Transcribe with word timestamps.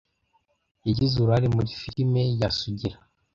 yagize 0.87 1.13
uruhare 1.15 1.47
muri 1.55 1.69
firime 1.79 2.21
ya 2.39 2.49
sugira 2.59 2.97